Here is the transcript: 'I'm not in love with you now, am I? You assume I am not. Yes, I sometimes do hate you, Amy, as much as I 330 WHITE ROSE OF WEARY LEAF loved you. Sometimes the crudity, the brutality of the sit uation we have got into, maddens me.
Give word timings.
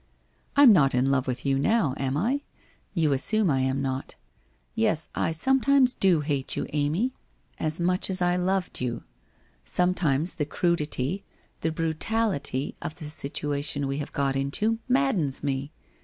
'I'm 0.55 0.73
not 0.73 0.95
in 0.95 1.11
love 1.11 1.27
with 1.27 1.45
you 1.45 1.59
now, 1.59 1.93
am 1.95 2.17
I? 2.17 2.41
You 2.95 3.13
assume 3.13 3.51
I 3.51 3.59
am 3.59 3.83
not. 3.83 4.15
Yes, 4.73 5.09
I 5.13 5.31
sometimes 5.31 5.93
do 5.93 6.21
hate 6.21 6.55
you, 6.55 6.65
Amy, 6.73 7.13
as 7.59 7.79
much 7.79 8.09
as 8.09 8.19
I 8.19 8.35
330 8.35 8.35
WHITE 8.35 8.39
ROSE 8.41 8.41
OF 8.41 8.81
WEARY 8.81 8.89
LEAF 8.89 8.95
loved 8.95 9.05
you. 9.05 9.09
Sometimes 9.63 10.33
the 10.33 10.45
crudity, 10.47 11.23
the 11.59 11.71
brutality 11.71 12.75
of 12.81 12.95
the 12.95 13.05
sit 13.05 13.33
uation 13.43 13.85
we 13.85 13.97
have 13.97 14.11
got 14.11 14.35
into, 14.35 14.79
maddens 14.89 15.43
me. 15.43 15.71